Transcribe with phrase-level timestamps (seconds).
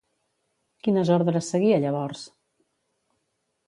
[0.87, 2.27] Quines ordres seguia llavors?